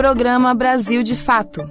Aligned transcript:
Programa 0.00 0.54
Brasil 0.54 1.02
de 1.02 1.14
Fato. 1.14 1.70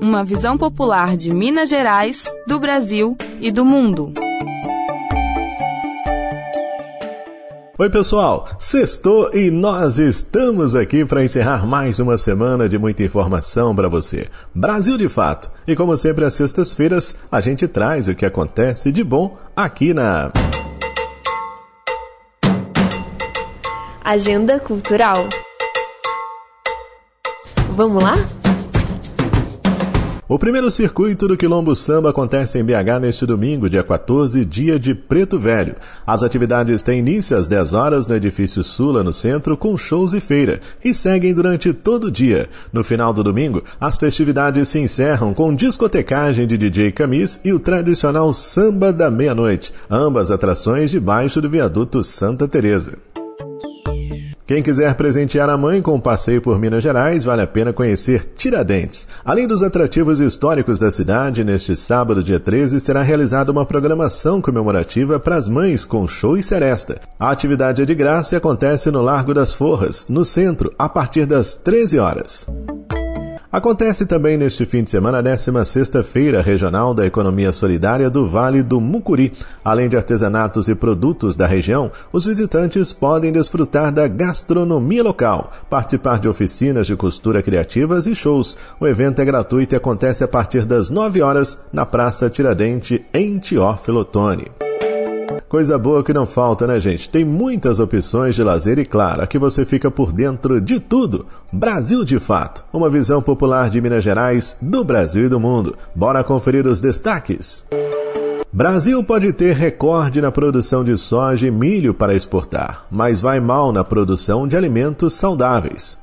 Uma 0.00 0.22
visão 0.22 0.56
popular 0.56 1.16
de 1.16 1.34
Minas 1.34 1.68
Gerais, 1.68 2.22
do 2.46 2.60
Brasil 2.60 3.16
e 3.40 3.50
do 3.50 3.64
mundo. 3.64 4.12
Oi, 7.76 7.90
pessoal! 7.90 8.48
Sextou 8.60 9.34
e 9.34 9.50
nós 9.50 9.98
estamos 9.98 10.76
aqui 10.76 11.04
para 11.04 11.24
encerrar 11.24 11.66
mais 11.66 11.98
uma 11.98 12.16
semana 12.16 12.68
de 12.68 12.78
muita 12.78 13.02
informação 13.02 13.74
para 13.74 13.88
você. 13.88 14.28
Brasil 14.54 14.96
de 14.96 15.08
Fato. 15.08 15.50
E 15.66 15.74
como 15.74 15.96
sempre, 15.96 16.24
às 16.24 16.34
sextas-feiras, 16.34 17.16
a 17.28 17.40
gente 17.40 17.66
traz 17.66 18.06
o 18.06 18.14
que 18.14 18.24
acontece 18.24 18.92
de 18.92 19.02
bom 19.02 19.36
aqui 19.56 19.92
na. 19.92 20.30
Agenda 24.04 24.60
Cultural. 24.60 25.26
Vamos 27.78 28.02
lá? 28.02 28.16
O 30.28 30.36
primeiro 30.36 30.68
circuito 30.68 31.28
do 31.28 31.36
Quilombo 31.36 31.76
Samba 31.76 32.10
acontece 32.10 32.58
em 32.58 32.64
BH 32.64 32.98
neste 33.00 33.24
domingo, 33.24 33.70
dia 33.70 33.84
14, 33.84 34.44
dia 34.44 34.80
de 34.80 34.96
Preto 34.96 35.38
Velho. 35.38 35.76
As 36.04 36.24
atividades 36.24 36.82
têm 36.82 36.98
início 36.98 37.36
às 37.36 37.46
10 37.46 37.74
horas 37.74 38.08
no 38.08 38.16
edifício 38.16 38.64
Sula, 38.64 39.04
no 39.04 39.12
centro, 39.12 39.56
com 39.56 39.78
shows 39.78 40.12
e 40.12 40.20
feira, 40.20 40.58
e 40.84 40.92
seguem 40.92 41.32
durante 41.32 41.72
todo 41.72 42.08
o 42.08 42.10
dia. 42.10 42.48
No 42.72 42.82
final 42.82 43.12
do 43.12 43.22
domingo, 43.22 43.62
as 43.80 43.96
festividades 43.96 44.66
se 44.66 44.80
encerram 44.80 45.32
com 45.32 45.54
discotecagem 45.54 46.48
de 46.48 46.58
DJ 46.58 46.90
Camis 46.90 47.40
e 47.44 47.52
o 47.52 47.60
tradicional 47.60 48.34
Samba 48.34 48.92
da 48.92 49.08
Meia-Noite, 49.08 49.72
ambas 49.88 50.32
atrações 50.32 50.90
debaixo 50.90 51.40
do 51.40 51.48
viaduto 51.48 52.02
Santa 52.02 52.48
Teresa. 52.48 52.94
Quem 54.48 54.62
quiser 54.62 54.94
presentear 54.94 55.50
a 55.50 55.58
mãe 55.58 55.82
com 55.82 55.96
um 55.96 56.00
passeio 56.00 56.40
por 56.40 56.58
Minas 56.58 56.82
Gerais, 56.82 57.22
vale 57.22 57.42
a 57.42 57.46
pena 57.46 57.70
conhecer 57.70 58.24
Tiradentes. 58.34 59.06
Além 59.22 59.46
dos 59.46 59.62
atrativos 59.62 60.20
históricos 60.20 60.80
da 60.80 60.90
cidade, 60.90 61.44
neste 61.44 61.76
sábado, 61.76 62.24
dia 62.24 62.40
13, 62.40 62.80
será 62.80 63.02
realizada 63.02 63.52
uma 63.52 63.66
programação 63.66 64.40
comemorativa 64.40 65.20
para 65.20 65.36
as 65.36 65.48
mães 65.50 65.84
com 65.84 66.08
show 66.08 66.34
e 66.34 66.42
seresta. 66.42 66.98
A 67.20 67.30
atividade 67.30 67.82
é 67.82 67.84
de 67.84 67.94
graça 67.94 68.36
e 68.36 68.38
acontece 68.38 68.90
no 68.90 69.02
Largo 69.02 69.34
das 69.34 69.52
Forras, 69.52 70.06
no 70.08 70.24
centro, 70.24 70.72
a 70.78 70.88
partir 70.88 71.26
das 71.26 71.54
13 71.54 71.98
horas. 71.98 72.46
Acontece 73.50 74.04
também 74.04 74.36
neste 74.36 74.66
fim 74.66 74.84
de 74.84 74.90
semana 74.90 75.18
a 75.18 75.22
16 75.22 75.90
Feira 76.04 76.42
Regional 76.42 76.92
da 76.92 77.06
Economia 77.06 77.50
Solidária 77.50 78.10
do 78.10 78.28
Vale 78.28 78.62
do 78.62 78.78
Mucuri. 78.78 79.32
Além 79.64 79.88
de 79.88 79.96
artesanatos 79.96 80.68
e 80.68 80.74
produtos 80.74 81.34
da 81.34 81.46
região, 81.46 81.90
os 82.12 82.26
visitantes 82.26 82.92
podem 82.92 83.32
desfrutar 83.32 83.90
da 83.90 84.06
gastronomia 84.06 85.02
local, 85.02 85.50
participar 85.70 86.18
de 86.18 86.28
oficinas 86.28 86.86
de 86.86 86.94
costura 86.94 87.42
criativas 87.42 88.06
e 88.06 88.14
shows. 88.14 88.58
O 88.78 88.86
evento 88.86 89.22
é 89.22 89.24
gratuito 89.24 89.74
e 89.74 89.76
acontece 89.76 90.22
a 90.22 90.28
partir 90.28 90.66
das 90.66 90.90
9 90.90 91.22
horas 91.22 91.58
na 91.72 91.86
Praça 91.86 92.28
Tiradente, 92.28 93.02
em 93.14 93.38
Teófilo 93.38 94.00
Otoni. 94.00 94.67
Coisa 95.48 95.78
boa 95.78 96.04
que 96.04 96.12
não 96.12 96.26
falta, 96.26 96.66
né, 96.66 96.78
gente? 96.78 97.08
Tem 97.08 97.24
muitas 97.24 97.80
opções 97.80 98.34
de 98.34 98.42
lazer 98.42 98.78
e, 98.78 98.84
claro, 98.84 99.22
aqui 99.22 99.38
você 99.38 99.64
fica 99.64 99.90
por 99.90 100.12
dentro 100.12 100.60
de 100.60 100.78
tudo. 100.78 101.24
Brasil 101.50 102.04
de 102.04 102.20
Fato, 102.20 102.62
uma 102.70 102.90
visão 102.90 103.22
popular 103.22 103.70
de 103.70 103.80
Minas 103.80 104.04
Gerais, 104.04 104.54
do 104.60 104.84
Brasil 104.84 105.24
e 105.24 105.28
do 105.28 105.40
mundo. 105.40 105.74
Bora 105.94 106.22
conferir 106.22 106.66
os 106.66 106.82
destaques. 106.82 107.64
Brasil 108.52 109.02
pode 109.02 109.32
ter 109.32 109.54
recorde 109.54 110.20
na 110.20 110.30
produção 110.30 110.84
de 110.84 110.98
soja 110.98 111.46
e 111.46 111.50
milho 111.50 111.94
para 111.94 112.14
exportar, 112.14 112.84
mas 112.90 113.18
vai 113.22 113.40
mal 113.40 113.72
na 113.72 113.82
produção 113.82 114.46
de 114.46 114.54
alimentos 114.54 115.14
saudáveis. 115.14 115.98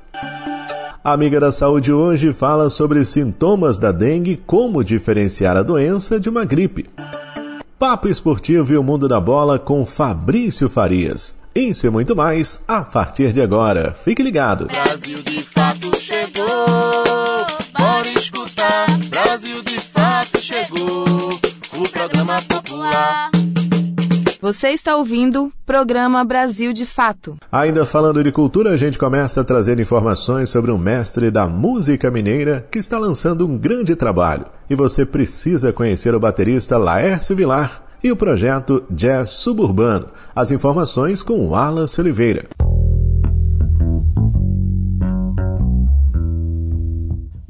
A 1.04 1.14
amiga 1.14 1.40
da 1.40 1.52
saúde 1.52 1.94
hoje 1.94 2.34
fala 2.34 2.68
sobre 2.68 3.06
sintomas 3.06 3.78
da 3.78 3.92
dengue 3.92 4.38
como 4.38 4.84
diferenciar 4.84 5.56
a 5.56 5.62
doença 5.62 6.20
de 6.20 6.30
uma 6.30 6.44
gripe. 6.44 6.90
Papo 7.78 8.08
Esportivo 8.08 8.72
e 8.72 8.78
o 8.78 8.84
Mundo 8.84 9.06
da 9.06 9.20
Bola 9.20 9.60
com 9.60 9.86
Fabrício 9.86 10.70
Farias. 10.70 11.36
Isso 11.54 11.86
e 11.86 11.90
muito 11.90 12.16
mais 12.16 12.62
a 12.66 12.82
partir 12.84 13.34
de 13.34 13.42
agora. 13.42 13.94
Fique 14.02 14.24
ligado. 14.24 14.68
Brasil 14.68 15.22
de 15.22 15.44
fato 15.44 15.94
chegou. 16.00 17.15
Você 24.46 24.68
está 24.68 24.96
ouvindo 24.96 25.52
Programa 25.66 26.24
Brasil 26.24 26.72
de 26.72 26.86
Fato. 26.86 27.36
Ainda 27.52 27.84
falando 27.84 28.24
de 28.24 28.32
cultura, 28.32 28.70
a 28.70 28.78
gente 28.78 28.96
começa 28.96 29.42
a 29.42 29.44
trazer 29.44 29.80
informações 29.80 30.52
sobre 30.52 30.70
um 30.70 30.78
mestre 30.78 31.32
da 31.32 31.48
música 31.48 32.12
mineira 32.12 32.64
que 32.70 32.78
está 32.78 33.00
lançando 33.00 33.48
um 33.48 33.58
grande 33.58 33.96
trabalho. 33.96 34.46
E 34.70 34.76
você 34.76 35.04
precisa 35.04 35.74
conhecer 35.74 36.14
o 36.14 36.20
baterista 36.20 36.78
Laércio 36.78 37.36
Vilar 37.36 37.82
e 38.04 38.12
o 38.12 38.16
projeto 38.16 38.84
Jazz 38.88 39.30
Suburbano. 39.30 40.10
As 40.36 40.52
informações 40.52 41.24
com 41.24 41.48
Wallace 41.48 42.00
Oliveira. 42.00 42.48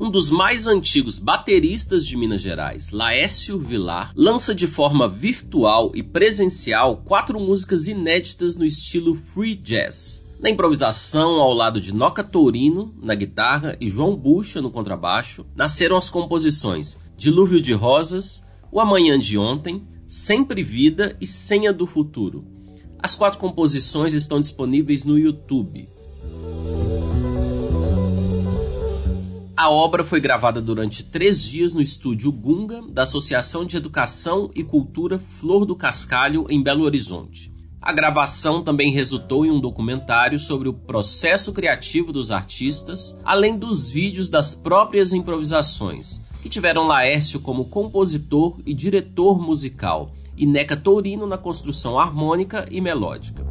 Um 0.05 0.11
dos 0.11 0.29
mais 0.29 0.67
antigos 0.67 1.17
bateristas 1.17 2.05
de 2.05 2.15
Minas 2.15 2.39
Gerais, 2.39 2.91
Laécio 2.91 3.57
Vilar, 3.57 4.13
lança 4.15 4.53
de 4.53 4.67
forma 4.67 5.07
virtual 5.07 5.91
e 5.95 6.03
presencial 6.03 6.97
quatro 6.97 7.39
músicas 7.39 7.87
inéditas 7.87 8.55
no 8.55 8.63
estilo 8.63 9.15
free 9.15 9.55
jazz. 9.55 10.23
Na 10.39 10.47
improvisação, 10.47 11.41
ao 11.41 11.51
lado 11.51 11.81
de 11.81 11.91
Noca 11.91 12.23
Tourino 12.23 12.93
na 13.01 13.15
guitarra 13.15 13.75
e 13.81 13.89
João 13.89 14.15
Bucha 14.15 14.61
no 14.61 14.69
contrabaixo, 14.69 15.43
nasceram 15.55 15.97
as 15.97 16.07
composições 16.07 16.99
Dilúvio 17.17 17.59
de 17.59 17.73
Rosas, 17.73 18.45
O 18.71 18.79
Amanhã 18.79 19.17
de 19.17 19.39
Ontem, 19.39 19.87
Sempre 20.07 20.61
Vida 20.61 21.17
e 21.19 21.25
Senha 21.25 21.73
do 21.73 21.87
Futuro. 21.87 22.45
As 22.99 23.15
quatro 23.15 23.39
composições 23.39 24.13
estão 24.13 24.39
disponíveis 24.39 25.03
no 25.03 25.17
YouTube. 25.17 25.94
A 29.57 29.69
obra 29.69 30.03
foi 30.03 30.19
gravada 30.19 30.61
durante 30.61 31.01
três 31.01 31.41
dias 31.41 31.73
no 31.73 31.81
estúdio 31.81 32.29
Gunga, 32.29 32.81
da 32.89 33.03
Associação 33.03 33.63
de 33.63 33.77
Educação 33.77 34.51
e 34.53 34.65
Cultura 34.65 35.17
Flor 35.17 35.65
do 35.65 35.77
Cascalho, 35.77 36.45
em 36.49 36.61
Belo 36.61 36.83
Horizonte. 36.83 37.53
A 37.81 37.93
gravação 37.93 38.61
também 38.61 38.91
resultou 38.91 39.45
em 39.45 39.51
um 39.51 39.61
documentário 39.61 40.37
sobre 40.37 40.67
o 40.67 40.73
processo 40.73 41.53
criativo 41.53 42.11
dos 42.11 42.31
artistas, 42.31 43.17
além 43.23 43.57
dos 43.57 43.87
vídeos 43.87 44.27
das 44.27 44.53
próprias 44.53 45.13
improvisações, 45.13 46.21
que 46.43 46.49
tiveram 46.49 46.85
Laércio 46.85 47.39
como 47.39 47.69
compositor 47.69 48.59
e 48.65 48.73
diretor 48.73 49.41
musical, 49.41 50.11
e 50.35 50.45
Neca 50.45 50.75
Tourino 50.75 51.25
na 51.25 51.37
construção 51.37 51.97
harmônica 51.97 52.67
e 52.69 52.81
melódica. 52.81 53.44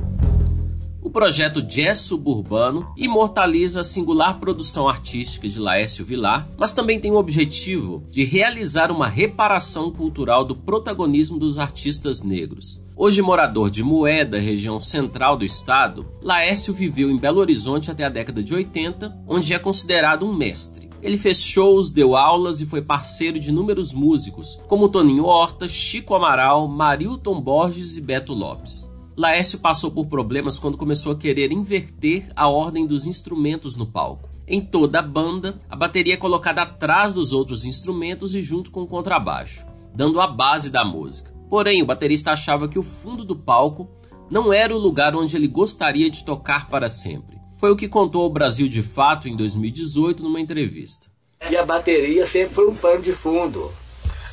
Projeto 1.14 1.62
Jazz 1.62 2.00
Suburbano 2.00 2.92
imortaliza 2.96 3.82
a 3.82 3.84
singular 3.84 4.40
produção 4.40 4.88
artística 4.88 5.48
de 5.48 5.60
Laércio 5.60 6.04
Vilar, 6.04 6.48
mas 6.58 6.74
também 6.74 6.98
tem 6.98 7.12
o 7.12 7.18
objetivo 7.18 8.02
de 8.10 8.24
realizar 8.24 8.90
uma 8.90 9.06
reparação 9.06 9.92
cultural 9.92 10.44
do 10.44 10.56
protagonismo 10.56 11.38
dos 11.38 11.56
artistas 11.56 12.20
negros. 12.20 12.84
Hoje 12.96 13.22
morador 13.22 13.70
de 13.70 13.84
Moeda, 13.84 14.40
região 14.40 14.80
central 14.80 15.36
do 15.36 15.44
estado, 15.44 16.04
Laércio 16.20 16.74
viveu 16.74 17.08
em 17.08 17.16
Belo 17.16 17.38
Horizonte 17.38 17.92
até 17.92 18.02
a 18.02 18.10
década 18.10 18.42
de 18.42 18.52
80, 18.52 19.16
onde 19.28 19.54
é 19.54 19.58
considerado 19.60 20.26
um 20.26 20.34
mestre. 20.34 20.90
Ele 21.00 21.16
fez 21.16 21.40
shows, 21.40 21.92
deu 21.92 22.16
aulas 22.16 22.60
e 22.60 22.66
foi 22.66 22.82
parceiro 22.82 23.38
de 23.38 23.50
inúmeros 23.50 23.92
músicos, 23.92 24.60
como 24.66 24.88
Toninho 24.88 25.26
Horta, 25.26 25.68
Chico 25.68 26.12
Amaral, 26.16 26.66
Marilton 26.66 27.40
Borges 27.40 27.96
e 27.96 28.00
Beto 28.00 28.34
Lopes. 28.34 28.92
Laércio 29.16 29.60
passou 29.60 29.92
por 29.92 30.06
problemas 30.06 30.58
quando 30.58 30.76
começou 30.76 31.12
a 31.12 31.16
querer 31.16 31.52
inverter 31.52 32.32
a 32.34 32.48
ordem 32.48 32.84
dos 32.84 33.06
instrumentos 33.06 33.76
no 33.76 33.86
palco. 33.86 34.28
Em 34.46 34.60
toda 34.60 34.98
a 34.98 35.02
banda, 35.02 35.54
a 35.70 35.76
bateria 35.76 36.14
é 36.14 36.18
colocada 36.18 36.62
atrás 36.62 37.12
dos 37.12 37.32
outros 37.32 37.64
instrumentos 37.64 38.34
e 38.34 38.42
junto 38.42 38.70
com 38.72 38.82
o 38.82 38.86
contrabaixo, 38.86 39.64
dando 39.94 40.20
a 40.20 40.26
base 40.26 40.68
da 40.68 40.84
música. 40.84 41.32
Porém, 41.48 41.82
o 41.82 41.86
baterista 41.86 42.32
achava 42.32 42.68
que 42.68 42.78
o 42.78 42.82
fundo 42.82 43.24
do 43.24 43.36
palco 43.36 43.88
não 44.28 44.52
era 44.52 44.74
o 44.74 44.78
lugar 44.78 45.14
onde 45.14 45.36
ele 45.36 45.46
gostaria 45.46 46.10
de 46.10 46.24
tocar 46.24 46.68
para 46.68 46.88
sempre. 46.88 47.38
Foi 47.56 47.70
o 47.70 47.76
que 47.76 47.88
contou 47.88 48.22
ao 48.22 48.32
Brasil 48.32 48.66
de 48.66 48.82
Fato 48.82 49.28
em 49.28 49.36
2018 49.36 50.22
numa 50.22 50.40
entrevista. 50.40 51.06
E 51.48 51.56
a 51.56 51.64
bateria 51.64 52.26
sempre 52.26 52.54
foi 52.54 52.68
um 52.68 52.74
pano 52.74 53.02
de 53.02 53.12
fundo. 53.12 53.70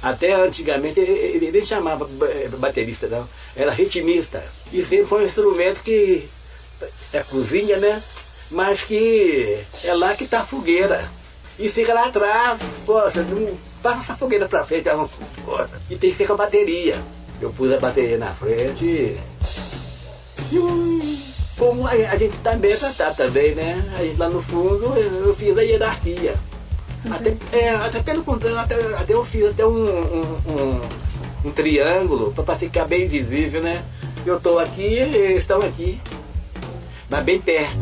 Até 0.01 0.33
antigamente 0.33 0.99
ele, 0.99 1.51
nem 1.51 1.63
chamava 1.63 2.07
baterista, 2.57 3.07
não. 3.07 3.27
Era 3.55 3.71
ritmista. 3.71 4.43
E 4.73 4.83
sempre 4.83 5.05
foi 5.05 5.23
um 5.23 5.27
instrumento 5.27 5.81
que 5.83 6.27
é 7.13 7.19
cozinha, 7.23 7.77
né? 7.77 8.01
Mas 8.49 8.81
que 8.81 9.59
é 9.83 9.93
lá 9.93 10.15
que 10.15 10.27
tá 10.27 10.41
a 10.41 10.45
fogueira. 10.45 11.09
E 11.59 11.69
fica 11.69 11.93
lá 11.93 12.07
atrás, 12.07 12.59
poxa, 12.85 13.21
não 13.21 13.55
passa 13.83 14.01
essa 14.01 14.15
fogueira 14.15 14.47
pra 14.47 14.65
frente, 14.65 14.87
não, 14.87 15.09
e 15.89 15.95
tem 15.95 16.09
que 16.09 16.17
ser 16.17 16.25
com 16.25 16.33
a 16.33 16.37
bateria. 16.37 16.97
Eu 17.39 17.51
pus 17.51 17.71
a 17.71 17.79
bateria 17.79 18.17
na 18.17 18.33
frente 18.33 18.85
e. 18.85 19.19
como 21.57 21.85
a, 21.87 21.91
a 21.91 22.17
gente 22.17 22.37
também 22.39 22.71
é 22.71 22.77
tratado 22.77 23.15
também, 23.15 23.53
né? 23.53 23.93
A 23.97 24.03
gente 24.03 24.17
lá 24.17 24.29
no 24.29 24.41
fundo, 24.41 24.93
eu 24.97 25.35
fiz 25.35 25.55
a 25.57 25.61
hierarquia. 25.61 26.35
Até, 27.09 27.37
é, 27.51 27.69
até 27.69 28.01
pelo 28.01 28.23
contrário, 28.23 28.59
até, 28.59 28.75
até 28.95 29.13
eu 29.13 29.25
fiz 29.25 29.49
até 29.49 29.65
um, 29.65 29.71
um, 29.71 30.21
um, 30.21 31.47
um 31.47 31.51
triângulo 31.51 32.31
para 32.31 32.55
ficar 32.55 32.85
bem 32.85 33.07
visível, 33.07 33.61
né? 33.61 33.83
Eu 34.25 34.37
estou 34.37 34.59
aqui 34.59 34.83
e 34.83 34.99
eles 34.99 35.37
estão 35.39 35.61
aqui, 35.61 35.99
mas 37.09 37.23
bem 37.23 37.41
perto. 37.41 37.75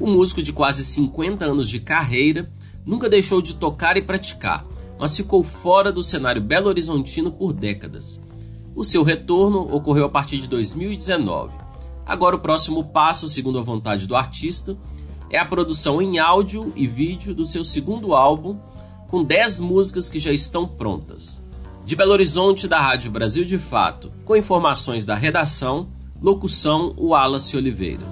O 0.00 0.06
músico 0.06 0.42
de 0.42 0.54
quase 0.54 0.82
50 0.84 1.44
anos 1.44 1.68
de 1.68 1.80
carreira 1.80 2.50
nunca 2.86 3.10
deixou 3.10 3.42
de 3.42 3.54
tocar 3.54 3.98
e 3.98 4.02
praticar, 4.02 4.64
mas 4.98 5.14
ficou 5.14 5.44
fora 5.44 5.92
do 5.92 6.02
cenário 6.02 6.40
belo-horizontino 6.40 7.30
por 7.30 7.52
décadas. 7.52 8.22
O 8.74 8.84
seu 8.84 9.02
retorno 9.02 9.60
ocorreu 9.74 10.06
a 10.06 10.08
partir 10.08 10.38
de 10.38 10.48
2019. 10.48 11.52
Agora, 12.06 12.36
o 12.36 12.40
próximo 12.40 12.84
passo, 12.84 13.28
segundo 13.28 13.58
a 13.58 13.62
vontade 13.62 14.06
do 14.06 14.16
artista, 14.16 14.78
é 15.30 15.38
a 15.38 15.44
produção 15.44 16.00
em 16.00 16.18
áudio 16.18 16.72
e 16.74 16.86
vídeo 16.86 17.34
do 17.34 17.44
seu 17.44 17.62
segundo 17.62 18.14
álbum, 18.14 18.58
com 19.08 19.24
10 19.24 19.60
músicas 19.60 20.08
que 20.08 20.18
já 20.18 20.32
estão 20.32 20.66
prontas. 20.66 21.42
De 21.84 21.96
Belo 21.96 22.12
Horizonte, 22.12 22.68
da 22.68 22.80
Rádio 22.80 23.10
Brasil 23.10 23.44
de 23.44 23.58
Fato, 23.58 24.10
com 24.24 24.36
informações 24.36 25.04
da 25.04 25.14
redação, 25.14 25.88
locução 26.20 26.94
Wallace 26.98 27.56
Oliveira. 27.56 28.02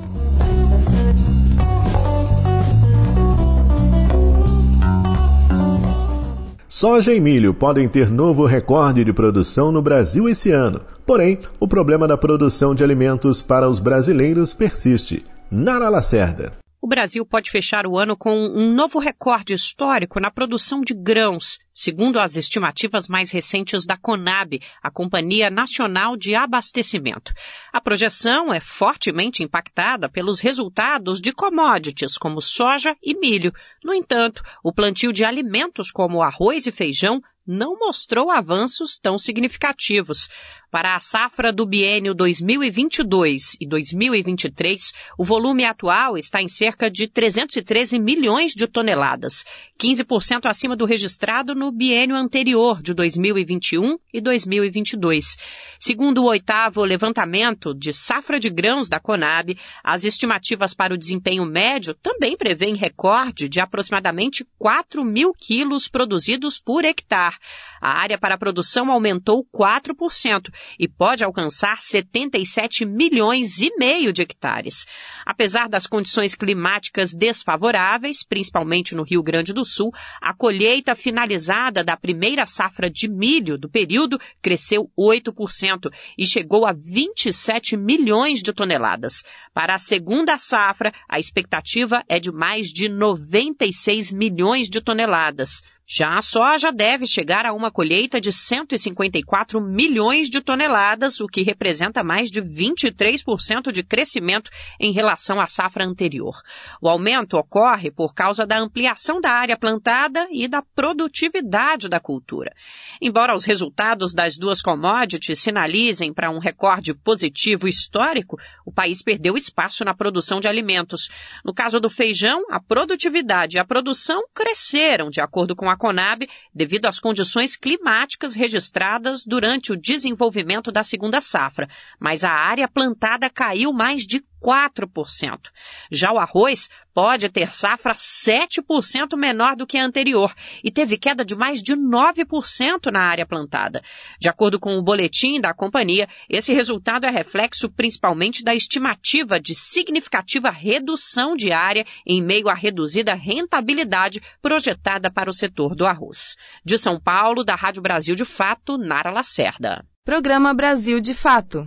Soja 6.68 7.14
e 7.14 7.20
milho 7.20 7.54
podem 7.54 7.88
ter 7.88 8.10
novo 8.10 8.44
recorde 8.44 9.02
de 9.02 9.12
produção 9.12 9.72
no 9.72 9.80
Brasil 9.80 10.28
esse 10.28 10.50
ano. 10.50 10.82
Porém, 11.06 11.38
o 11.58 11.66
problema 11.66 12.06
da 12.06 12.18
produção 12.18 12.74
de 12.74 12.84
alimentos 12.84 13.40
para 13.40 13.68
os 13.68 13.80
brasileiros 13.80 14.52
persiste. 14.52 15.24
Nara 15.50 15.88
Lacerda 15.88 16.52
o 16.86 16.88
Brasil 16.88 17.26
pode 17.26 17.50
fechar 17.50 17.84
o 17.84 17.98
ano 17.98 18.16
com 18.16 18.32
um 18.32 18.72
novo 18.72 19.00
recorde 19.00 19.52
histórico 19.52 20.20
na 20.20 20.30
produção 20.30 20.82
de 20.82 20.94
grãos, 20.94 21.58
segundo 21.74 22.20
as 22.20 22.36
estimativas 22.36 23.08
mais 23.08 23.32
recentes 23.32 23.84
da 23.84 23.96
Conab, 23.96 24.60
a 24.80 24.88
Companhia 24.88 25.50
Nacional 25.50 26.16
de 26.16 26.36
Abastecimento. 26.36 27.34
A 27.72 27.80
projeção 27.80 28.54
é 28.54 28.60
fortemente 28.60 29.42
impactada 29.42 30.08
pelos 30.08 30.38
resultados 30.38 31.20
de 31.20 31.32
commodities 31.32 32.16
como 32.16 32.40
soja 32.40 32.96
e 33.02 33.18
milho. 33.18 33.52
No 33.82 33.92
entanto, 33.92 34.40
o 34.62 34.72
plantio 34.72 35.12
de 35.12 35.24
alimentos 35.24 35.90
como 35.90 36.22
arroz 36.22 36.68
e 36.68 36.70
feijão 36.70 37.20
não 37.46 37.78
mostrou 37.78 38.30
avanços 38.30 38.98
tão 38.98 39.18
significativos. 39.18 40.28
Para 40.70 40.96
a 40.96 41.00
safra 41.00 41.52
do 41.52 41.64
biênio 41.64 42.12
2022 42.12 43.56
e 43.60 43.66
2023, 43.66 44.92
o 45.16 45.24
volume 45.24 45.64
atual 45.64 46.18
está 46.18 46.42
em 46.42 46.48
cerca 46.48 46.90
de 46.90 47.06
313 47.06 47.98
milhões 47.98 48.52
de 48.52 48.66
toneladas, 48.66 49.44
15% 49.78 50.44
acima 50.44 50.76
do 50.76 50.84
registrado 50.84 51.54
no 51.54 51.70
biênio 51.70 52.16
anterior 52.16 52.82
de 52.82 52.92
2021 52.92 53.96
e 54.12 54.20
2022. 54.20 55.36
Segundo 55.78 56.22
o 56.22 56.26
oitavo 56.26 56.84
levantamento 56.84 57.72
de 57.72 57.92
safra 57.92 58.38
de 58.40 58.50
grãos 58.50 58.88
da 58.88 59.00
Conab, 59.00 59.56
as 59.82 60.04
estimativas 60.04 60.74
para 60.74 60.92
o 60.92 60.98
desempenho 60.98 61.46
médio 61.46 61.94
também 61.94 62.36
prevêem 62.36 62.74
recorde 62.74 63.48
de 63.48 63.60
aproximadamente 63.60 64.46
4 64.58 65.04
mil 65.04 65.32
quilos 65.32 65.88
produzidos 65.88 66.60
por 66.60 66.84
hectare. 66.84 67.35
A 67.80 67.90
área 68.00 68.18
para 68.18 68.34
a 68.34 68.38
produção 68.38 68.90
aumentou 68.90 69.46
4% 69.54 70.52
e 70.78 70.88
pode 70.88 71.24
alcançar 71.24 71.80
77 71.80 72.84
milhões 72.84 73.60
e 73.60 73.70
meio 73.78 74.12
de 74.12 74.22
hectares. 74.22 74.86
Apesar 75.24 75.68
das 75.68 75.86
condições 75.86 76.34
climáticas 76.34 77.12
desfavoráveis, 77.12 78.24
principalmente 78.24 78.94
no 78.94 79.02
Rio 79.02 79.22
Grande 79.22 79.52
do 79.52 79.64
Sul, 79.64 79.92
a 80.20 80.34
colheita 80.34 80.94
finalizada 80.94 81.84
da 81.84 81.96
primeira 81.96 82.46
safra 82.46 82.90
de 82.90 83.08
milho 83.08 83.58
do 83.58 83.68
período 83.68 84.18
cresceu 84.40 84.90
8% 84.98 85.90
e 86.16 86.26
chegou 86.26 86.66
a 86.66 86.72
27 86.72 87.76
milhões 87.76 88.42
de 88.42 88.52
toneladas. 88.52 89.22
Para 89.52 89.74
a 89.74 89.78
segunda 89.78 90.38
safra, 90.38 90.92
a 91.08 91.18
expectativa 91.18 92.02
é 92.08 92.18
de 92.18 92.32
mais 92.32 92.68
de 92.68 92.88
96 92.88 94.12
milhões 94.12 94.68
de 94.68 94.80
toneladas. 94.80 95.62
Já 95.88 96.18
a 96.18 96.22
soja 96.22 96.72
deve 96.72 97.06
chegar 97.06 97.46
a 97.46 97.52
uma 97.52 97.70
colheita 97.70 98.20
de 98.20 98.32
154 98.32 99.60
milhões 99.60 100.28
de 100.28 100.40
toneladas, 100.40 101.20
o 101.20 101.28
que 101.28 101.42
representa 101.42 102.02
mais 102.02 102.28
de 102.28 102.42
23% 102.42 103.70
de 103.70 103.84
crescimento 103.84 104.50
em 104.80 104.90
relação 104.90 105.40
à 105.40 105.46
safra 105.46 105.84
anterior. 105.84 106.42
O 106.82 106.88
aumento 106.88 107.36
ocorre 107.36 107.88
por 107.88 108.14
causa 108.14 108.44
da 108.44 108.58
ampliação 108.58 109.20
da 109.20 109.30
área 109.30 109.56
plantada 109.56 110.26
e 110.32 110.48
da 110.48 110.60
produtividade 110.60 111.88
da 111.88 112.00
cultura. 112.00 112.52
Embora 113.00 113.36
os 113.36 113.44
resultados 113.44 114.12
das 114.12 114.36
duas 114.36 114.60
commodities 114.60 115.38
sinalizem 115.38 116.12
para 116.12 116.32
um 116.32 116.40
recorde 116.40 116.94
positivo 116.94 117.68
histórico, 117.68 118.36
o 118.64 118.72
país 118.72 119.02
perdeu 119.02 119.36
espaço 119.36 119.84
na 119.84 119.94
produção 119.94 120.40
de 120.40 120.48
alimentos. 120.48 121.08
No 121.44 121.54
caso 121.54 121.78
do 121.78 121.88
feijão, 121.88 122.44
a 122.50 122.58
produtividade 122.58 123.56
e 123.56 123.60
a 123.60 123.64
produção 123.64 124.24
cresceram, 124.34 125.10
de 125.10 125.20
acordo 125.20 125.54
com 125.54 125.70
a 125.70 125.75
Conab 125.76 126.28
devido 126.54 126.86
às 126.86 126.98
condições 126.98 127.56
climáticas 127.56 128.34
registradas 128.34 129.24
durante 129.24 129.72
o 129.72 129.76
desenvolvimento 129.76 130.72
da 130.72 130.82
segunda 130.82 131.20
safra, 131.20 131.68
mas 131.98 132.24
a 132.24 132.30
área 132.30 132.68
plantada 132.68 133.28
caiu 133.30 133.72
mais 133.72 134.06
de 134.06 134.24
4%. 134.42 135.50
Já 135.90 136.12
o 136.12 136.18
arroz 136.18 136.68
pode 136.94 137.28
ter 137.28 137.54
safra 137.54 137.94
7% 137.94 139.16
menor 139.16 139.54
do 139.54 139.66
que 139.66 139.76
a 139.76 139.84
anterior 139.84 140.34
e 140.64 140.70
teve 140.70 140.96
queda 140.96 141.24
de 141.24 141.36
mais 141.36 141.62
de 141.62 141.74
9% 141.74 142.90
na 142.90 143.02
área 143.02 143.26
plantada. 143.26 143.82
De 144.18 144.28
acordo 144.28 144.58
com 144.58 144.78
o 144.78 144.82
boletim 144.82 145.40
da 145.40 145.52
companhia, 145.52 146.08
esse 146.28 146.54
resultado 146.54 147.04
é 147.04 147.10
reflexo 147.10 147.68
principalmente 147.70 148.42
da 148.42 148.54
estimativa 148.54 149.38
de 149.38 149.54
significativa 149.54 150.50
redução 150.50 151.36
de 151.36 151.52
área 151.52 151.84
em 152.06 152.22
meio 152.22 152.48
à 152.48 152.54
reduzida 152.54 153.14
rentabilidade 153.14 154.22
projetada 154.40 155.10
para 155.10 155.28
o 155.28 155.34
setor 155.34 155.74
do 155.74 155.84
arroz. 155.84 156.36
De 156.64 156.78
São 156.78 156.98
Paulo, 156.98 157.44
da 157.44 157.54
Rádio 157.54 157.82
Brasil 157.82 158.14
de 158.14 158.24
Fato, 158.24 158.78
Nara 158.78 159.10
Lacerda. 159.10 159.84
Programa 160.04 160.54
Brasil 160.54 161.00
de 161.00 161.12
Fato. 161.12 161.66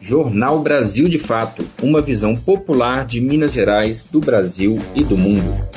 Jornal 0.00 0.60
Brasil 0.60 1.08
de 1.08 1.18
Fato, 1.18 1.64
uma 1.82 2.00
visão 2.00 2.36
popular 2.36 3.04
de 3.04 3.20
Minas 3.20 3.52
Gerais, 3.52 4.04
do 4.04 4.20
Brasil 4.20 4.80
e 4.94 5.02
do 5.02 5.16
mundo. 5.16 5.68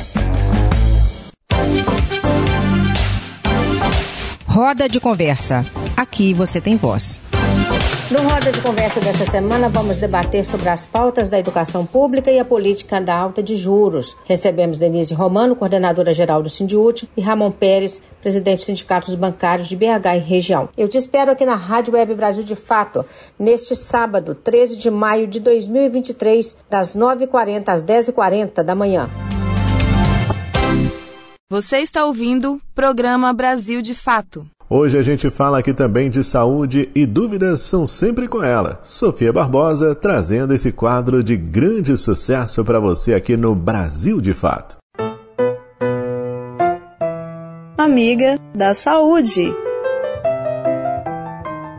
Roda 4.45 4.87
de 4.87 4.99
conversa. 4.99 5.65
Aqui 5.95 6.33
você 6.33 6.61
tem 6.61 6.75
voz. 6.75 7.21
No 8.11 8.19
Roda 8.23 8.51
de 8.51 8.59
Conversa 8.59 8.99
dessa 8.99 9.25
semana, 9.25 9.69
vamos 9.69 9.95
debater 9.95 10.43
sobre 10.43 10.67
as 10.67 10.85
pautas 10.85 11.29
da 11.29 11.39
educação 11.39 11.85
pública 11.85 12.29
e 12.29 12.39
a 12.39 12.43
política 12.43 12.99
da 12.99 13.15
alta 13.15 13.41
de 13.41 13.55
juros. 13.55 14.17
Recebemos 14.25 14.77
Denise 14.77 15.13
Romano, 15.13 15.55
coordenadora 15.55 16.13
geral 16.13 16.43
do 16.43 16.49
Sindiúti, 16.49 17.09
e 17.15 17.21
Ramon 17.21 17.51
Pérez, 17.51 18.01
presidente 18.21 18.57
dos 18.57 18.65
sindicatos 18.65 19.15
bancários 19.15 19.69
de 19.69 19.77
BH 19.77 20.17
e 20.17 20.19
região. 20.19 20.67
Eu 20.77 20.89
te 20.89 20.97
espero 20.97 21.31
aqui 21.31 21.45
na 21.45 21.55
Rádio 21.55 21.93
Web 21.93 22.13
Brasil 22.15 22.43
de 22.43 22.53
Fato, 22.53 23.05
neste 23.39 23.77
sábado, 23.77 24.35
13 24.35 24.75
de 24.75 24.91
maio 24.91 25.25
de 25.25 25.39
2023, 25.39 26.57
das 26.69 26.93
9h40 26.93 27.69
às 27.69 27.81
10h40 27.81 28.61
da 28.61 28.75
manhã. 28.75 29.09
Você 31.49 31.77
está 31.77 32.05
ouvindo 32.05 32.55
o 32.55 32.61
programa 32.75 33.31
Brasil 33.31 33.81
de 33.81 33.95
Fato. 33.95 34.45
Hoje 34.73 34.97
a 34.97 35.03
gente 35.03 35.29
fala 35.29 35.59
aqui 35.59 35.73
também 35.73 36.09
de 36.09 36.23
saúde 36.23 36.89
e 36.95 37.05
dúvidas 37.05 37.59
são 37.59 37.85
sempre 37.85 38.25
com 38.25 38.41
ela. 38.41 38.79
Sofia 38.81 39.33
Barbosa 39.33 39.93
trazendo 39.93 40.53
esse 40.53 40.71
quadro 40.71 41.21
de 41.21 41.35
grande 41.35 41.97
sucesso 41.97 42.63
para 42.63 42.79
você 42.79 43.13
aqui 43.13 43.35
no 43.35 43.53
Brasil 43.53 44.21
de 44.21 44.33
Fato. 44.33 44.77
Amiga 47.77 48.39
da 48.55 48.73
Saúde. 48.73 49.53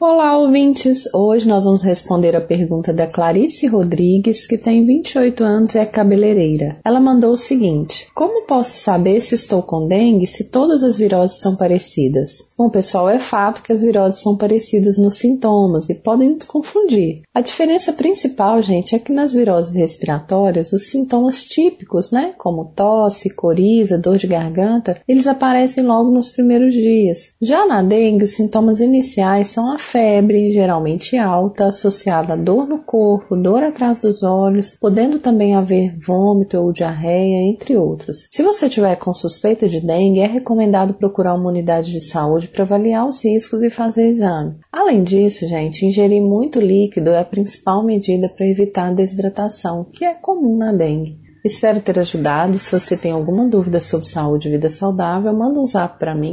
Olá, 0.04 0.36
ouvintes! 0.36 1.04
Hoje 1.14 1.46
nós 1.46 1.64
vamos 1.64 1.80
responder 1.80 2.34
a 2.34 2.40
pergunta 2.40 2.92
da 2.92 3.06
Clarice 3.06 3.68
Rodrigues, 3.68 4.48
que 4.48 4.58
tem 4.58 4.84
28 4.84 5.44
anos 5.44 5.76
e 5.76 5.78
é 5.78 5.86
cabeleireira. 5.86 6.76
Ela 6.84 6.98
mandou 6.98 7.34
o 7.34 7.36
seguinte: 7.36 8.08
Como 8.12 8.44
posso 8.44 8.74
saber 8.74 9.20
se 9.20 9.36
estou 9.36 9.62
com 9.62 9.86
dengue 9.86 10.26
se 10.26 10.50
todas 10.50 10.82
as 10.82 10.98
viroses 10.98 11.38
são 11.38 11.54
parecidas? 11.54 12.50
Bom, 12.58 12.68
pessoal, 12.68 13.08
é 13.08 13.20
fato 13.20 13.62
que 13.62 13.72
as 13.72 13.80
viroses 13.80 14.20
são 14.20 14.36
parecidas 14.36 14.98
nos 14.98 15.18
sintomas 15.18 15.88
e 15.88 15.94
podem 15.94 16.36
confundir. 16.48 17.22
A 17.32 17.40
diferença 17.40 17.92
principal, 17.92 18.60
gente, 18.60 18.96
é 18.96 18.98
que 18.98 19.12
nas 19.12 19.32
viroses 19.32 19.76
respiratórias, 19.76 20.72
os 20.72 20.88
sintomas 20.88 21.44
típicos, 21.44 22.10
né, 22.10 22.34
como 22.36 22.72
tosse, 22.74 23.30
coriza, 23.30 23.96
dor 23.96 24.16
de 24.16 24.26
garganta, 24.26 25.00
eles 25.06 25.28
aparecem 25.28 25.84
logo 25.84 26.10
nos 26.10 26.28
primeiros 26.30 26.74
dias. 26.74 27.32
Já 27.40 27.64
na 27.66 27.84
dengue, 27.84 28.24
os 28.24 28.34
sintomas 28.34 28.80
iniciais 28.80 29.46
são 29.46 29.72
a 29.72 29.78
febre, 29.92 30.50
geralmente 30.50 31.18
alta, 31.18 31.66
associada 31.66 32.32
a 32.32 32.36
dor 32.36 32.66
no 32.66 32.78
corpo, 32.78 33.36
dor 33.36 33.62
atrás 33.62 34.00
dos 34.00 34.22
olhos, 34.22 34.74
podendo 34.80 35.18
também 35.18 35.54
haver 35.54 35.94
vômito 35.98 36.58
ou 36.58 36.72
diarreia, 36.72 37.50
entre 37.50 37.76
outros. 37.76 38.26
Se 38.30 38.42
você 38.42 38.70
tiver 38.70 38.96
com 38.96 39.12
suspeita 39.12 39.68
de 39.68 39.80
dengue, 39.80 40.20
é 40.20 40.26
recomendado 40.26 40.94
procurar 40.94 41.34
uma 41.34 41.50
unidade 41.50 41.92
de 41.92 42.00
saúde 42.00 42.48
para 42.48 42.64
avaliar 42.64 43.06
os 43.06 43.22
riscos 43.22 43.62
e 43.62 43.68
fazer 43.68 44.08
exame. 44.08 44.56
Além 44.72 45.02
disso, 45.02 45.46
gente, 45.46 45.84
ingerir 45.84 46.22
muito 46.22 46.58
líquido 46.58 47.10
é 47.10 47.20
a 47.20 47.24
principal 47.24 47.84
medida 47.84 48.30
para 48.30 48.48
evitar 48.48 48.88
a 48.88 48.94
desidratação, 48.94 49.84
que 49.92 50.06
é 50.06 50.14
comum 50.14 50.56
na 50.56 50.72
dengue. 50.72 51.20
Espero 51.44 51.80
ter 51.80 51.98
ajudado. 51.98 52.58
Se 52.58 52.78
você 52.78 52.96
tem 52.96 53.12
alguma 53.12 53.46
dúvida 53.46 53.80
sobre 53.80 54.06
saúde 54.06 54.48
e 54.48 54.52
vida 54.52 54.70
saudável, 54.70 55.32
manda 55.34 55.60
um 55.60 55.66
zap 55.66 55.98
para 55.98 56.14
mim 56.14 56.32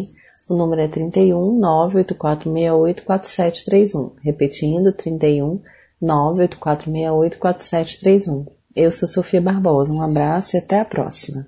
o 0.49 0.57
número 0.57 0.81
é 0.81 0.87
31 0.87 1.59
98468 1.59 3.03
4731. 3.03 4.15
Repetindo, 4.23 4.93
31 4.93 5.61
98468 6.01 7.37
4731. 7.37 8.45
Eu 8.75 8.91
sou 8.91 9.07
Sofia 9.07 9.41
Barbosa. 9.41 9.91
Um 9.91 10.01
abraço 10.01 10.55
e 10.55 10.59
até 10.59 10.79
a 10.79 10.85
próxima. 10.85 11.47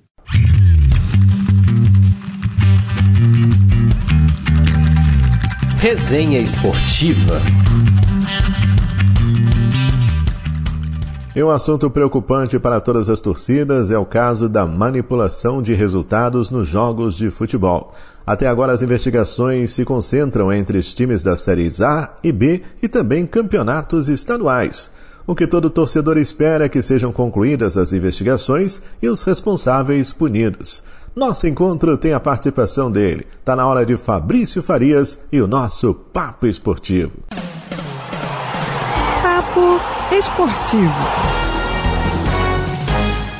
Resenha 5.77 6.39
Esportiva. 6.39 7.41
E 11.34 11.42
um 11.42 11.50
assunto 11.50 11.90
preocupante 11.90 12.60
para 12.60 12.82
todas 12.82 13.10
as 13.10 13.22
torcidas 13.22 13.90
é 13.90 13.98
o 13.98 14.06
caso 14.06 14.50
da 14.50 14.66
manipulação 14.66 15.62
de 15.62 15.74
resultados 15.74 16.52
nos 16.52 16.68
jogos 16.68 17.16
de 17.16 17.32
futebol. 17.32 17.94
Até 18.28 18.48
agora, 18.48 18.74
as 18.74 18.82
investigações 18.82 19.72
se 19.72 19.86
concentram 19.86 20.52
entre 20.52 20.78
os 20.78 20.94
times 20.94 21.24
das 21.24 21.40
séries 21.40 21.80
A 21.80 22.18
e 22.22 22.34
B 22.34 22.64
e 22.84 22.88
também 22.90 23.26
campeonatos 23.26 24.10
estaduais. 24.10 24.92
O 25.26 25.34
que 25.34 25.48
todo 25.48 25.70
torcedor 25.70 26.18
espera 26.18 26.66
é 26.66 26.70
que 26.70 26.82
sejam 26.82 27.14
concluídas 27.14 27.78
as 27.78 27.94
investigações 27.94 28.82
e 29.02 29.08
os 29.08 29.24
responsáveis 29.24 30.12
punidos. 30.12 30.84
Nosso 31.16 31.48
encontro 31.48 31.98
tem 31.98 32.12
a 32.12 32.20
participação 32.20 32.92
dele. 32.92 33.26
Está 33.40 33.56
na 33.56 33.66
hora 33.66 33.86
de 33.86 33.96
Fabrício 33.96 34.62
Farias 34.62 35.22
e 35.32 35.42
o 35.42 35.48
nosso 35.48 35.94
Papo 35.94 36.46
Esportivo. 36.46 37.20
Papo 39.51 40.15
Esportivo. 40.15 40.93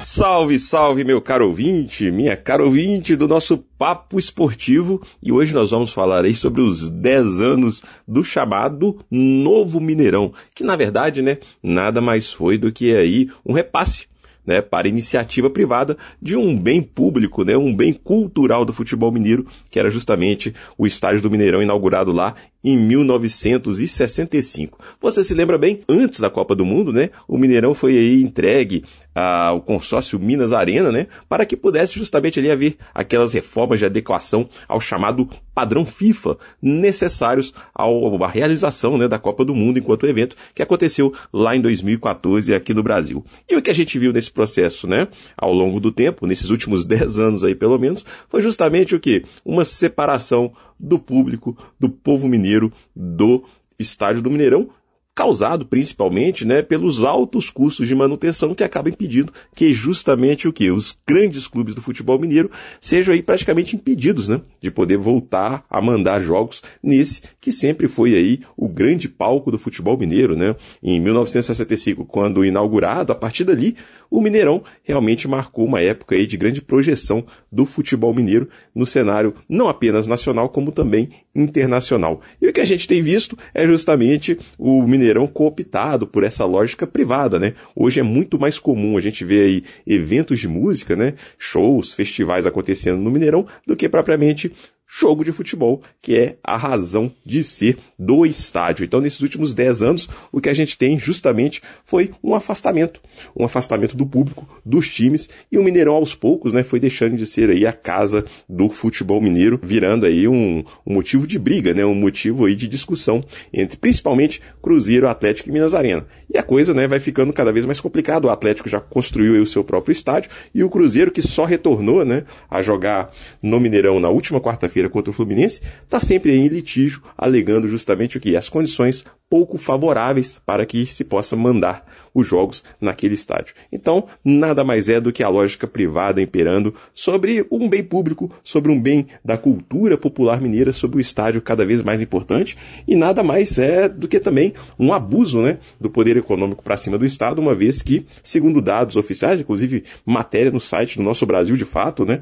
Salve, 0.04 0.60
salve, 0.60 1.06
meu 1.06 1.22
caro 1.22 1.48
ouvinte, 1.48 2.12
minha 2.12 2.36
caro 2.36 2.66
ouvinte 2.66 3.16
do 3.16 3.30
nosso 3.30 3.58
Papo 3.58 4.20
Esportivo. 4.20 5.02
E 5.24 5.32
hoje 5.32 5.54
nós 5.54 5.72
vamos 5.72 5.94
falar 5.94 6.26
aí 6.26 6.36
sobre 6.36 6.62
os 6.62 6.90
10 6.90 7.40
anos 7.40 7.82
do 8.06 8.26
chamado 8.26 9.00
Novo 9.10 9.80
Mineirão, 9.80 10.34
que 10.54 10.66
na 10.66 10.76
verdade, 10.76 11.22
né, 11.22 11.38
nada 11.64 12.02
mais 12.02 12.30
foi 12.30 12.58
do 12.58 12.74
que 12.74 12.94
aí 12.94 13.30
um 13.46 13.54
repasse 13.54 14.08
né, 14.46 14.62
para 14.62 14.88
iniciativa 14.88 15.50
privada 15.50 15.98
de 16.22 16.38
um 16.38 16.58
bem 16.58 16.82
público, 16.82 17.44
né, 17.44 17.58
um 17.58 17.76
bem 17.76 17.94
cultural 17.94 18.64
do 18.66 18.74
futebol 18.74 19.12
mineiro, 19.12 19.46
que 19.70 19.78
era 19.80 19.90
justamente 19.90 20.54
o 20.78 20.88
estádio 20.88 21.22
do 21.22 21.32
Mineirão 21.32 21.62
inaugurado 21.62 22.12
lá 22.12 22.36
em 22.64 22.78
1965. 22.78 24.78
Você 25.00 25.24
se 25.24 25.34
lembra 25.34 25.58
bem, 25.58 25.80
antes 25.90 26.20
da 26.20 26.30
Copa 26.30 26.56
do 26.56 26.66
Mundo, 26.66 26.94
né, 26.94 27.10
o 27.28 27.36
Mineirão 27.38 27.74
foi 27.74 27.98
aí 27.98 28.22
entregue 28.22 28.84
ao 29.14 29.62
consórcio 29.62 30.20
Minas 30.20 30.52
Arena, 30.52 30.92
né, 30.92 31.08
para 31.28 31.46
que 31.46 31.58
pudesse 31.58 31.98
justamente 31.98 32.40
ali 32.40 32.50
haver 32.50 32.78
aquelas 32.94 33.34
reformas 33.34 33.80
de 33.80 33.86
adequação 33.86 34.48
ao 34.68 34.80
chamado 34.80 35.30
padrão 35.54 35.86
FIFA 35.86 36.38
necessários 36.62 37.54
à 37.76 37.86
realização, 38.28 38.98
né, 38.98 39.08
da 39.08 39.20
Copa 39.20 39.44
do 39.44 39.54
Mundo 39.54 39.80
enquanto 39.80 40.08
evento 40.08 40.36
que 40.56 40.64
aconteceu 40.64 41.14
lá 41.32 41.56
em 41.56 41.62
2014 41.62 42.54
aqui 42.54 42.74
no 42.74 42.84
Brasil. 42.84 43.24
E 43.50 43.56
o 43.56 43.62
que 43.62 43.70
a 43.70 43.74
gente 43.74 44.00
viu 44.00 44.14
nesse 44.14 44.32
processo, 44.32 44.88
né, 44.88 45.08
ao 45.38 45.54
longo 45.54 45.80
do 45.80 45.92
tempo, 45.92 46.26
nesses 46.26 46.50
últimos 46.50 46.86
10 46.86 47.20
anos 47.20 47.44
aí 47.44 47.56
pelo 47.56 47.78
menos, 47.78 48.06
foi 48.30 48.42
justamente 48.42 48.96
o 48.96 49.00
que? 49.00 49.24
Uma 49.44 49.66
separação 49.66 50.54
do 50.80 50.98
público, 50.98 51.58
do 51.80 51.90
povo 51.90 52.28
mineiro, 52.28 52.72
do 52.96 53.44
estádio 53.78 54.22
do 54.22 54.32
Mineirão 54.32 54.70
causado 55.14 55.66
principalmente 55.66 56.46
né, 56.46 56.62
pelos 56.62 57.04
altos 57.04 57.50
custos 57.50 57.88
de 57.88 57.94
manutenção 57.94 58.56
que 58.56 58.64
acabam 58.64 58.94
impedindo 58.94 59.34
que 59.54 59.74
justamente 59.74 60.48
o 60.48 60.54
que 60.54 60.72
os 60.72 60.98
grandes 61.06 61.48
clubes 61.48 61.76
do 61.76 61.82
futebol 61.82 62.18
mineiro 62.18 62.50
sejam 62.80 63.14
aí 63.14 63.22
praticamente 63.22 63.76
impedidos 63.76 64.30
né, 64.30 64.42
de 64.62 64.72
poder 64.72 64.98
voltar 64.98 65.66
a 65.70 65.82
mandar 65.82 66.22
jogos 66.22 66.62
nesse 66.82 67.22
que 67.42 67.52
sempre 67.52 67.88
foi 67.88 68.16
aí 68.16 68.40
o 68.56 68.68
grande 68.68 69.10
palco 69.10 69.52
do 69.52 69.58
futebol 69.58 69.98
mineiro, 69.98 70.36
né? 70.36 70.56
Em 70.82 71.00
1965, 71.00 72.06
quando 72.06 72.46
inaugurado, 72.46 73.12
a 73.12 73.16
partir 73.16 73.44
dali 73.44 73.76
o 74.10 74.22
Mineirão 74.22 74.62
realmente 74.84 75.28
marcou 75.28 75.66
uma 75.66 75.82
época 75.82 76.16
aí 76.16 76.28
de 76.28 76.36
grande 76.36 76.62
projeção 76.62 77.24
do 77.50 77.66
futebol 77.66 78.14
mineiro 78.14 78.50
no 78.76 78.86
cenário 78.86 79.34
não 79.48 79.70
apenas 79.70 80.06
nacional 80.06 80.50
como 80.50 80.72
também 80.72 81.10
internacional. 81.34 82.20
E 82.42 82.48
o 82.48 82.54
que 82.54 82.60
a 82.60 82.66
gente 82.66 82.88
tem 82.88 83.02
visto 83.02 83.38
é 83.54 83.66
justamente 83.66 84.38
o 84.58 84.86
Mineirão 84.86 85.01
Mineirão 85.02 85.26
cooptado 85.26 86.06
por 86.06 86.24
essa 86.24 86.46
lógica 86.46 86.86
privada, 86.86 87.40
né? 87.40 87.56
Hoje 87.76 88.00
é 88.00 88.04
muito 88.04 88.40
mais 88.40 88.60
comum 88.60 88.98
a 88.98 89.02
gente 89.02 89.26
ver 89.26 89.44
aí 89.44 89.64
eventos 89.86 90.40
de 90.40 90.48
música, 90.48 90.96
né? 90.96 91.16
Shows, 91.38 91.94
festivais 91.94 92.46
acontecendo 92.46 93.02
no 93.02 93.10
Mineirão 93.10 93.46
do 93.66 93.76
que 93.76 93.90
propriamente 93.90 94.52
jogo 94.94 95.24
de 95.24 95.32
futebol, 95.32 95.82
que 96.02 96.18
é 96.18 96.36
a 96.44 96.58
razão 96.58 97.12
de 97.26 97.44
ser 97.46 97.78
do 97.98 98.26
estádio. 98.26 98.84
Então, 98.84 99.00
nesses 99.00 99.22
últimos 99.22 99.54
10 99.54 99.82
anos, 99.82 100.10
o 100.32 100.42
que 100.42 100.50
a 100.50 100.54
gente 100.54 100.78
tem 100.78 101.00
justamente 101.00 101.62
foi 101.86 102.12
um 102.22 102.36
afastamento, 102.36 103.00
um 103.36 103.46
afastamento 103.46 103.96
do 103.96 104.06
público, 104.06 104.48
dos 104.66 104.90
times, 104.90 105.30
e 105.50 105.58
o 105.58 105.64
Mineirão 105.64 105.96
aos 105.96 106.14
poucos, 106.14 106.52
né, 106.52 106.62
foi 106.62 106.80
deixando 106.80 107.16
de 107.16 107.26
ser 107.26 107.50
aí 107.50 107.66
a 107.66 107.72
casa 107.72 108.26
do 108.50 108.70
futebol 108.70 109.22
mineiro, 109.22 109.58
virando 109.64 110.06
aí 110.06 110.28
um, 110.28 110.64
um 110.86 110.94
motivo 110.94 111.26
de 111.26 111.40
briga, 111.40 111.74
né, 111.74 111.86
um 111.86 111.96
motivo 111.96 112.46
aí 112.46 112.56
de 112.56 112.68
discussão 112.68 113.24
entre 113.54 113.78
principalmente 113.78 114.42
Cruzeiro, 114.62 115.08
Atlético 115.08 115.50
e 115.50 115.52
Minas 115.54 115.74
Arena. 115.74 116.06
E 116.34 116.38
a 116.38 116.44
coisa, 116.44 116.74
né, 116.74 116.88
vai 116.88 117.00
ficando 117.00 117.32
cada 117.32 117.52
vez 117.52 117.66
mais 117.66 117.80
complicada. 117.80 118.28
O 118.28 118.30
Atlético 118.30 118.70
já 118.70 118.80
construiu 118.80 119.36
aí 119.36 119.40
o 119.40 119.46
seu 119.46 119.64
próprio 119.64 119.94
estádio 119.94 120.30
e 120.54 120.64
o 120.64 120.70
Cruzeiro 120.70 121.12
que 121.12 121.22
só 121.22 121.46
retornou, 121.46 122.04
né, 122.04 122.24
a 122.50 122.62
jogar 122.62 123.10
no 123.42 123.60
Mineirão 123.60 124.00
na 124.00 124.10
última 124.10 124.42
quarta-feira 124.42 124.81
contra 124.90 125.12
o 125.12 125.14
Fluminense, 125.14 125.62
está 125.84 126.00
sempre 126.00 126.36
em 126.36 126.48
litígio, 126.48 127.02
alegando 127.18 127.68
justamente 127.68 128.18
o 128.18 128.22
que? 128.22 128.36
As 128.36 128.50
condições 128.50 129.06
pouco 129.32 129.58
favoráveis 129.58 130.42
para 130.46 130.66
que 130.66 130.86
se 130.86 131.06
possa 131.06 131.38
mandar 131.38 131.86
os 132.14 132.28
jogos 132.28 132.66
naquele 132.82 133.14
estádio. 133.14 133.56
Então, 133.72 134.06
nada 134.26 134.62
mais 134.62 134.90
é 134.90 135.00
do 135.00 135.14
que 135.14 135.24
a 135.24 135.30
lógica 135.30 135.66
privada 135.66 136.22
imperando 136.22 136.76
sobre 136.94 137.48
um 137.50 137.70
bem 137.70 137.82
público, 137.82 138.30
sobre 138.44 138.74
um 138.74 138.80
bem 138.80 139.08
da 139.24 139.38
cultura 139.38 139.98
popular 139.98 140.42
mineira, 140.42 140.74
sobre 140.74 140.98
o 140.98 141.00
estádio 141.00 141.42
cada 141.42 141.66
vez 141.66 141.82
mais 141.82 142.02
importante, 142.02 142.58
e 142.86 142.94
nada 142.94 143.24
mais 143.24 143.58
é 143.58 143.88
do 143.88 144.06
que 144.06 144.20
também 144.20 144.54
um 144.78 144.92
abuso 144.92 145.42
né, 145.42 145.60
do 145.80 145.90
poder 145.90 146.18
econômico 146.18 146.62
para 146.62 146.76
cima 146.76 146.98
do 146.98 147.06
Estado, 147.06 147.40
uma 147.40 147.56
vez 147.56 147.82
que, 147.82 148.06
segundo 148.22 148.62
dados 148.62 148.98
oficiais, 148.98 149.40
inclusive 149.40 149.86
matéria 150.06 150.52
no 150.52 150.60
site 150.60 150.98
do 150.98 151.04
nosso 151.04 151.26
Brasil 151.26 151.56
de 151.56 151.64
fato, 151.64 152.04
né, 152.04 152.20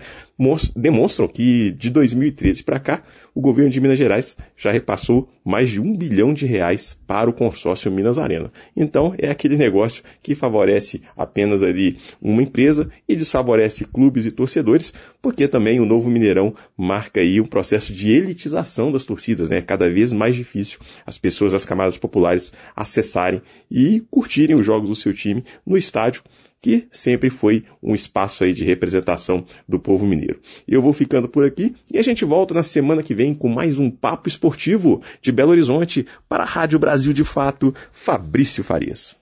demonstram 0.76 1.28
que 1.28 1.72
de 1.72 1.90
2013 1.90 2.64
para 2.64 2.80
cá, 2.80 3.02
o 3.40 3.42
governo 3.42 3.72
de 3.72 3.80
Minas 3.80 3.98
Gerais 3.98 4.36
já 4.58 4.70
repassou 4.70 5.30
mais 5.46 5.70
de 5.70 5.80
um 5.80 5.96
bilhão 5.96 6.34
de 6.34 6.46
reais 6.46 7.00
para 7.08 7.30
o 7.30 7.34
consórcio 7.34 7.90
Minas 7.90 8.20
Arena. 8.20 8.52
Então 8.76 9.16
é 9.18 9.30
aquele 9.30 9.56
negócio 9.56 10.04
que 10.22 10.36
favorece 10.36 11.02
apenas 11.16 11.64
ali 11.64 11.96
uma 12.22 12.44
empresa 12.44 12.90
e 13.08 13.16
desfavorece 13.16 13.86
clubes 13.86 14.26
e 14.26 14.32
torcedores, 14.32 14.94
porque 15.22 15.48
também 15.48 15.80
o 15.80 15.86
novo 15.86 16.10
Mineirão 16.10 16.54
marca 16.76 17.22
aí 17.22 17.40
um 17.40 17.46
processo 17.46 17.94
de 17.94 18.12
elitização 18.12 18.92
das 18.92 19.06
torcidas, 19.06 19.48
né? 19.48 19.62
Cada 19.62 19.90
vez 19.90 20.12
mais 20.12 20.36
difícil 20.36 20.78
as 21.06 21.18
pessoas 21.18 21.54
das 21.54 21.64
camadas 21.64 21.96
populares 21.96 22.52
acessarem 22.76 23.42
e 23.72 24.04
curtirem 24.12 24.58
os 24.58 24.66
jogos 24.66 24.90
do 24.90 24.96
seu 24.98 25.14
time 25.14 25.46
no 25.66 25.78
estádio 25.78 26.24
que 26.62 26.88
sempre 26.92 27.30
foi 27.30 27.64
um 27.82 27.96
espaço 27.96 28.44
aí 28.44 28.54
de 28.54 28.64
representação 28.64 29.46
do 29.68 29.80
povo 29.80 30.06
mineiro. 30.06 30.40
Eu 30.68 30.82
vou 30.82 30.94
ficando 30.94 31.28
por 31.28 31.46
aqui 31.46 31.76
e 31.92 31.98
a 31.98 32.04
gente 32.04 32.26
volta 32.26 32.54
na 32.54 32.64
semana 32.64 33.04
que 33.04 33.16
vem 33.16 33.34
com 33.34 33.50
mais 33.50 33.80
um 33.80 33.90
papo 33.90 34.28
esportivo 34.28 35.02
de 35.22 35.32
Belo 35.32 35.52
Horizonte 35.52 36.06
para 36.28 36.44
a 36.44 36.48
Rádio 36.48 36.80
Brasil 36.80 37.14
de 37.14 37.24
Fato, 37.24 37.74
Fabrício 37.92 38.64
Farias. 38.64 39.16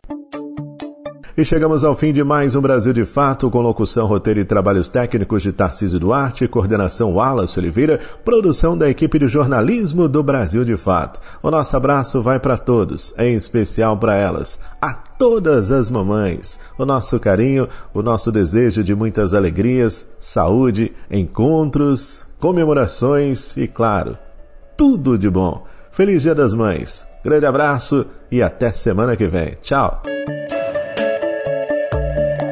E 1.37 1.45
chegamos 1.45 1.85
ao 1.85 1.93
fim 1.93 2.11
de 2.11 2.23
mais 2.23 2.55
um 2.55 2.61
Brasil 2.61 2.91
de 2.91 3.05
Fato, 3.05 3.51
com 3.51 3.61
locução, 3.61 4.07
roteiro 4.07 4.39
e 4.39 4.43
trabalhos 4.43 4.89
técnicos 4.89 5.43
de 5.43 5.51
Tarcísio 5.53 5.99
Duarte, 5.99 6.47
coordenação 6.47 7.13
Wallace 7.13 7.59
Oliveira, 7.59 7.99
produção 8.25 8.75
da 8.75 8.89
equipe 8.89 9.19
de 9.19 9.27
jornalismo 9.27 10.09
do 10.09 10.23
Brasil 10.23 10.65
de 10.65 10.75
Fato. 10.75 11.19
O 11.43 11.51
nosso 11.51 11.77
abraço 11.77 12.23
vai 12.23 12.39
para 12.39 12.57
todos, 12.57 13.13
em 13.19 13.35
especial 13.35 13.95
para 13.95 14.15
elas, 14.15 14.59
a 14.81 14.91
todas 14.91 15.69
as 15.69 15.91
mamães. 15.91 16.59
O 16.75 16.87
nosso 16.87 17.19
carinho, 17.19 17.69
o 17.93 18.01
nosso 18.01 18.31
desejo 18.31 18.83
de 18.83 18.95
muitas 18.95 19.35
alegrias, 19.35 20.09
saúde, 20.19 20.91
encontros, 21.11 22.25
comemorações 22.39 23.55
e, 23.55 23.67
claro, 23.67 24.17
tudo 24.75 25.19
de 25.19 25.29
bom. 25.29 25.65
Feliz 25.91 26.23
Dia 26.23 26.33
das 26.33 26.55
Mães. 26.55 27.05
Grande 27.23 27.45
abraço 27.45 28.07
e 28.31 28.41
até 28.41 28.71
semana 28.71 29.15
que 29.15 29.27
vem. 29.27 29.55
Tchau. 29.61 30.01